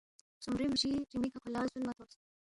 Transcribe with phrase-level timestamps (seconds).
[0.39, 2.15] خسُوم رِیم بجی رِیمِی کھہ کھو لہ زُونما تھوبس